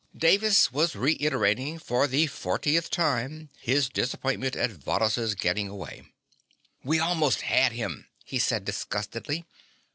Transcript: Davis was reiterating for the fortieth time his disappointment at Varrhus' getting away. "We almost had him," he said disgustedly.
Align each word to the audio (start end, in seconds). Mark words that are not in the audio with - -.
Davis 0.17 0.71
was 0.73 0.95
reiterating 0.95 1.77
for 1.77 2.07
the 2.07 2.25
fortieth 2.25 2.89
time 2.89 3.49
his 3.59 3.87
disappointment 3.87 4.55
at 4.55 4.71
Varrhus' 4.71 5.35
getting 5.35 5.67
away. 5.69 6.01
"We 6.83 6.97
almost 6.99 7.41
had 7.41 7.73
him," 7.73 8.07
he 8.25 8.39
said 8.39 8.65
disgustedly. 8.65 9.45